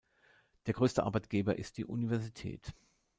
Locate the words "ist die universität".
1.59-2.73